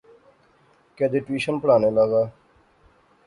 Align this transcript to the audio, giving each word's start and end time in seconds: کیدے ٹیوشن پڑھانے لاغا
کیدے 0.95 1.19
ٹیوشن 1.25 1.55
پڑھانے 1.61 1.89
لاغا 1.95 2.23